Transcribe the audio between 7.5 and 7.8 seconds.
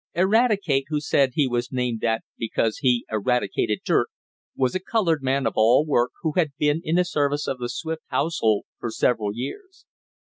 the